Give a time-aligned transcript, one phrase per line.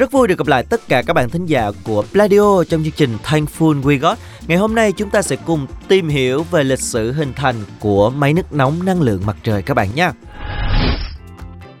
[0.00, 2.92] Rất vui được gặp lại tất cả các bạn thính giả của Pladio trong chương
[2.96, 4.18] trình Thankful We Got.
[4.46, 8.10] Ngày hôm nay chúng ta sẽ cùng tìm hiểu về lịch sử hình thành của
[8.10, 10.10] máy nước nóng năng lượng mặt trời các bạn nhé.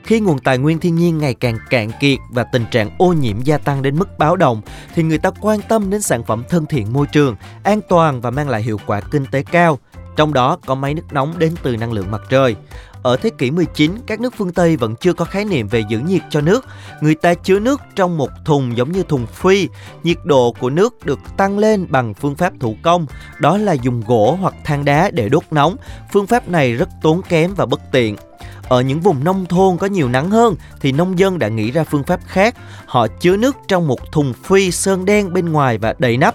[0.04, 3.42] Khi nguồn tài nguyên thiên nhiên ngày càng cạn kiệt và tình trạng ô nhiễm
[3.42, 4.60] gia tăng đến mức báo động
[4.94, 8.30] thì người ta quan tâm đến sản phẩm thân thiện môi trường, an toàn và
[8.30, 9.78] mang lại hiệu quả kinh tế cao.
[10.16, 12.56] Trong đó có máy nước nóng đến từ năng lượng mặt trời.
[13.02, 15.98] Ở thế kỷ 19, các nước phương Tây vẫn chưa có khái niệm về giữ
[15.98, 16.64] nhiệt cho nước.
[17.00, 19.68] Người ta chứa nước trong một thùng giống như thùng phi.
[20.02, 23.06] Nhiệt độ của nước được tăng lên bằng phương pháp thủ công,
[23.38, 25.76] đó là dùng gỗ hoặc than đá để đốt nóng.
[26.12, 28.16] Phương pháp này rất tốn kém và bất tiện.
[28.68, 31.84] Ở những vùng nông thôn có nhiều nắng hơn thì nông dân đã nghĩ ra
[31.84, 32.54] phương pháp khác.
[32.86, 36.34] Họ chứa nước trong một thùng phi sơn đen bên ngoài và đậy nắp.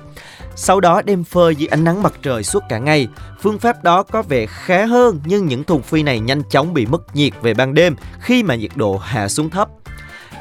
[0.55, 3.07] Sau đó đem phơi dưới ánh nắng mặt trời suốt cả ngày.
[3.41, 6.85] Phương pháp đó có vẻ khá hơn nhưng những thùng phi này nhanh chóng bị
[6.85, 9.69] mất nhiệt về ban đêm khi mà nhiệt độ hạ xuống thấp.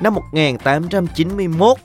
[0.02, 1.76] Năm 1891,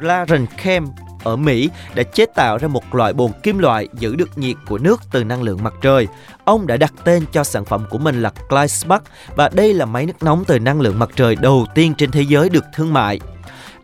[0.00, 0.88] Clarence Kemp
[1.24, 4.78] ở Mỹ đã chế tạo ra một loại bồn kim loại giữ được nhiệt của
[4.78, 6.08] nước từ năng lượng mặt trời.
[6.44, 9.02] Ông đã đặt tên cho sản phẩm của mình là Clydespark
[9.36, 12.22] và đây là máy nước nóng từ năng lượng mặt trời đầu tiên trên thế
[12.22, 13.20] giới được thương mại.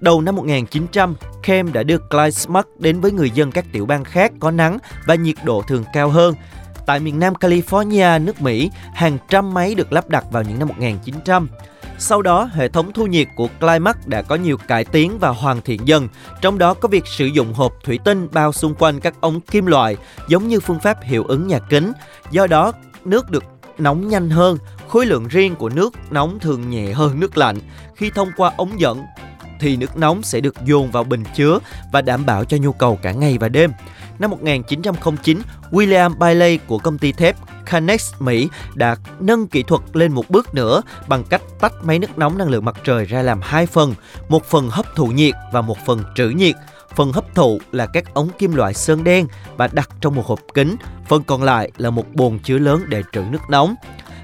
[0.01, 4.33] Đầu năm 1900, Kem đã đưa Clydespark đến với người dân các tiểu bang khác
[4.41, 6.35] có nắng và nhiệt độ thường cao hơn.
[6.87, 10.69] Tại miền Nam California, nước Mỹ, hàng trăm máy được lắp đặt vào những năm
[10.69, 11.49] 1900.
[11.99, 15.61] Sau đó, hệ thống thu nhiệt của Climax đã có nhiều cải tiến và hoàn
[15.63, 16.09] thiện dần,
[16.41, 19.67] trong đó có việc sử dụng hộp thủy tinh bao xung quanh các ống kim
[19.67, 19.97] loại,
[20.29, 21.93] giống như phương pháp hiệu ứng nhà kính.
[22.31, 22.73] Do đó,
[23.05, 23.45] nước được
[23.79, 24.59] nóng nhanh hơn,
[24.89, 27.57] khối lượng riêng của nước nóng thường nhẹ hơn nước lạnh.
[27.95, 29.03] Khi thông qua ống dẫn,
[29.61, 31.59] thì nước nóng sẽ được dồn vào bình chứa
[31.93, 33.71] và đảm bảo cho nhu cầu cả ngày và đêm.
[34.19, 35.39] Năm 1909,
[35.71, 40.55] William Bailey của công ty thép Canex Mỹ đã nâng kỹ thuật lên một bước
[40.55, 43.95] nữa bằng cách tách máy nước nóng năng lượng mặt trời ra làm hai phần,
[44.29, 46.57] một phần hấp thụ nhiệt và một phần trữ nhiệt.
[46.97, 50.41] Phần hấp thụ là các ống kim loại sơn đen và đặt trong một hộp
[50.55, 50.77] kính,
[51.09, 53.75] phần còn lại là một bồn chứa lớn để trữ nước nóng.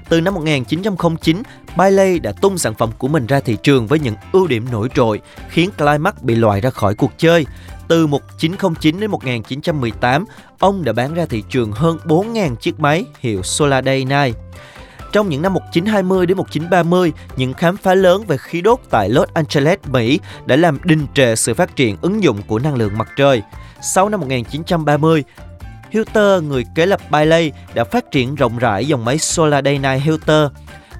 [0.09, 1.43] Từ năm 1909,
[1.77, 4.89] Bailey đã tung sản phẩm của mình ra thị trường với những ưu điểm nổi
[4.95, 7.45] trội, khiến Climax bị loại ra khỏi cuộc chơi.
[7.87, 10.25] Từ 1909 đến 1918,
[10.59, 14.37] ông đã bán ra thị trường hơn 4.000 chiếc máy hiệu Soladay Night.
[15.11, 19.29] Trong những năm 1920 đến 1930, những khám phá lớn về khí đốt tại Los
[19.33, 23.07] Angeles, Mỹ đã làm đình trệ sự phát triển ứng dụng của năng lượng mặt
[23.15, 23.41] trời.
[23.81, 25.23] Sau năm 1930,
[25.89, 30.03] Hilter, người kế lập Bailey, đã phát triển rộng rãi dòng máy Solar Day Night
[30.03, 30.47] Hilter.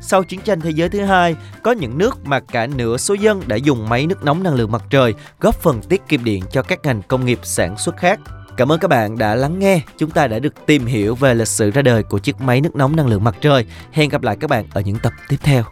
[0.09, 3.41] Sau chiến tranh thế giới thứ hai, có những nước mà cả nửa số dân
[3.47, 6.61] đã dùng máy nước nóng năng lượng mặt trời, góp phần tiết kiệm điện cho
[6.61, 8.19] các ngành công nghiệp sản xuất khác.
[8.57, 9.81] Cảm ơn các bạn đã lắng nghe.
[9.97, 12.75] Chúng ta đã được tìm hiểu về lịch sử ra đời của chiếc máy nước
[12.75, 13.65] nóng năng lượng mặt trời.
[13.91, 15.63] Hẹn gặp lại các bạn ở những tập tiếp theo.